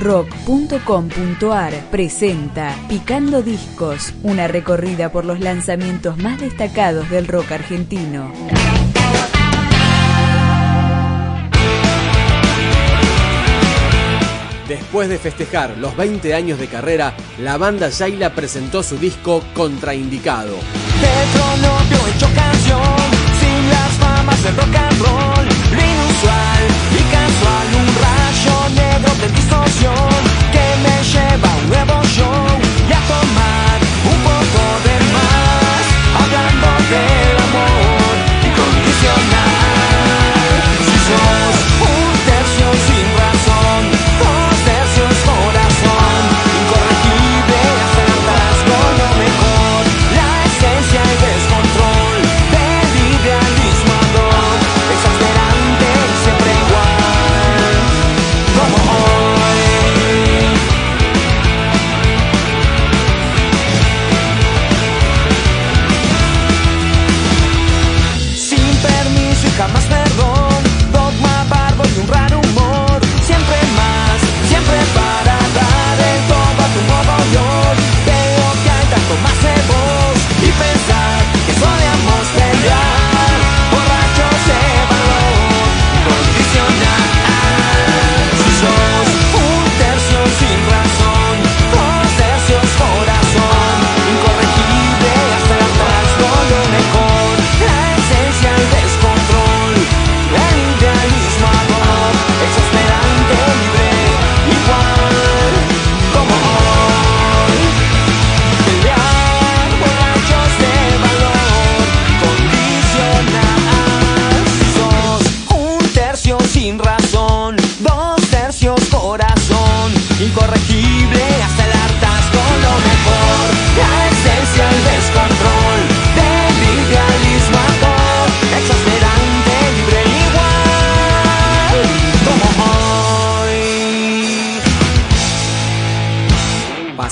rock.com.ar 0.00 1.72
presenta 1.90 2.74
Picando 2.88 3.42
Discos, 3.42 4.14
una 4.22 4.48
recorrida 4.48 5.12
por 5.12 5.24
los 5.26 5.40
lanzamientos 5.40 6.16
más 6.16 6.40
destacados 6.40 7.08
del 7.10 7.28
rock 7.28 7.52
argentino. 7.52 8.32
Después 14.66 15.08
de 15.08 15.18
festejar 15.18 15.76
los 15.78 15.96
20 15.96 16.32
años 16.32 16.58
de 16.58 16.68
carrera, 16.68 17.14
la 17.38 17.58
banda 17.58 17.88
Yaila 17.90 18.34
presentó 18.34 18.82
su 18.82 18.96
disco 18.96 19.42
Contraindicado. 19.52 20.54
rock 24.56 24.74
and 24.74 25.00
roll, 25.00 25.46
inusual 25.72 26.64
y 26.98 27.02
casual 27.12 27.79
de 28.98 29.28
distorsión 29.28 29.94
que 30.52 30.66
me 30.82 31.04
lleva 31.04 31.52
a 31.52 31.56
un 31.56 31.68
nuevo 31.68 32.02
show 32.04 32.46
y 32.88 32.92
a 32.92 33.00
tomar 33.06 33.78
un 34.12 34.20
poco 34.22 34.62
de 34.84 34.96
más 35.14 35.84
hablando 36.20 36.68
de 36.90 37.29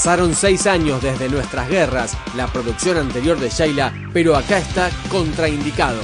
Pasaron 0.09 0.35
seis 0.35 0.67
años 0.67 1.03
desde 1.03 1.29
nuestras 1.29 1.69
guerras, 1.69 2.17
la 2.35 2.47
producción 2.47 2.97
anterior 2.97 3.39
de 3.39 3.51
Sheila, 3.51 3.93
pero 4.11 4.37
acá 4.37 4.57
está 4.57 4.89
contraindicado. 5.11 6.01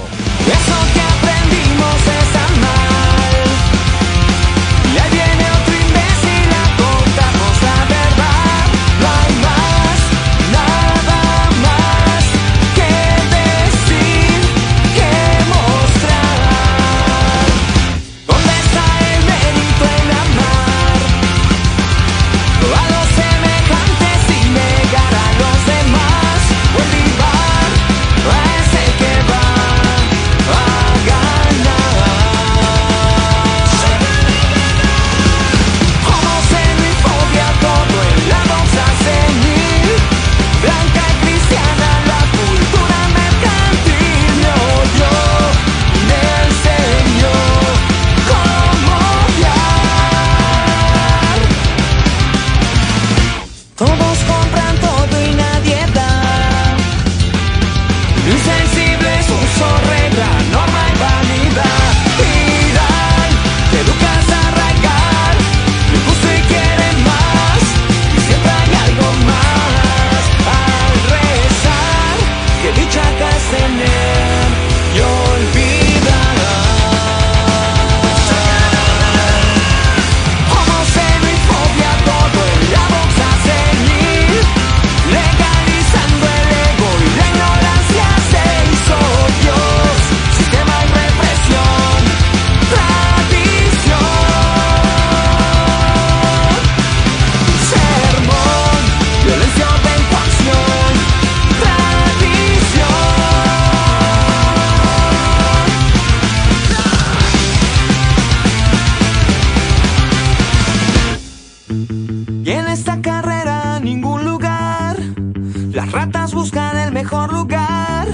mejor 117.04 117.34
lugar 117.34 118.08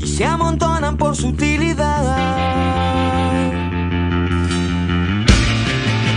y 0.00 0.06
se 0.06 0.24
amontonan 0.24 0.96
por 0.96 1.16
su 1.16 1.30
utilidad. 1.30 2.04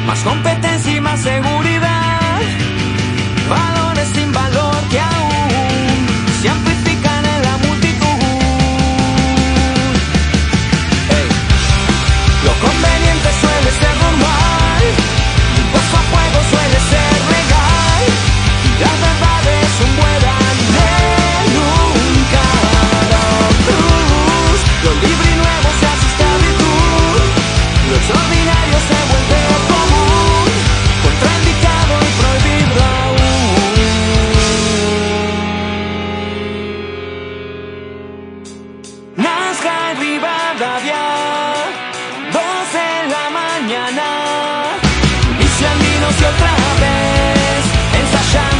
Más 0.06 0.20
competencia 0.20 0.98
y 0.98 1.02
más 1.02 1.20
seguridad, 1.20 2.42
valores 3.50 4.08
sin 4.14 4.32
valor. 4.32 4.65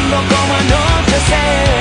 mundo 0.06 0.18
como 0.36 0.54
anochecer. 0.54 1.75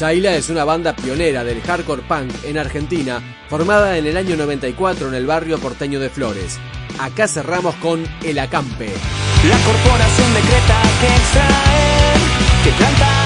Shaila 0.00 0.34
es 0.34 0.48
una 0.48 0.64
banda 0.64 0.96
pionera 0.96 1.44
del 1.44 1.60
hardcore 1.60 2.00
punk 2.00 2.32
en 2.44 2.56
Argentina, 2.56 3.20
formada 3.50 3.98
en 3.98 4.06
el 4.06 4.16
año 4.16 4.34
94 4.34 5.08
en 5.08 5.14
el 5.14 5.26
barrio 5.26 5.58
porteño 5.58 6.00
de 6.00 6.08
Flores. 6.08 6.58
Acá 6.98 7.28
cerramos 7.28 7.74
con 7.74 8.02
El 8.24 8.38
Acampe. 8.38 8.86
La 9.46 9.58
corporación 9.58 10.32
decreta 10.32 10.82
que 11.02 11.06
extraer, 11.06 12.18
que 12.64 12.70
planta 12.78 13.19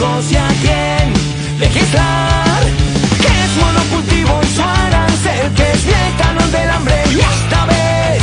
y 0.00 0.36
a 0.36 0.46
quién 0.62 1.12
legislar. 1.58 2.62
Que 3.20 3.26
es 3.26 3.56
monocultivo 3.56 4.40
y 4.44 4.54
su 4.54 4.62
arancel, 4.62 5.52
que 5.56 5.72
es 5.72 5.84
el 5.86 6.52
del 6.52 6.70
hambre 6.70 6.94
y 7.10 7.18
esta 7.18 7.66
vez 7.66 8.22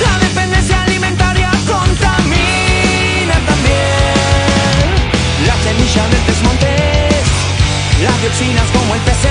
la 0.00 0.18
dependencia 0.20 0.80
alimentaria 0.84 1.50
contamina 1.66 3.34
también. 3.50 4.86
La 5.44 5.56
semilla 5.64 6.08
del 6.08 6.24
desmonte, 6.26 6.76
las 8.04 8.20
dioxinas 8.20 8.70
como 8.70 8.94
el 8.94 9.00
PC. 9.00 9.27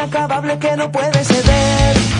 inacabable 0.00 0.58
que 0.58 0.76
no 0.76 0.90
puede 0.90 1.24
ceder. 1.24 2.19